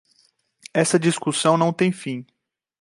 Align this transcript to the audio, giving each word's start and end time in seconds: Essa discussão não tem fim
Essa 0.73 0.97
discussão 0.97 1.57
não 1.59 1.71
tem 1.71 1.91
fim 1.91 2.25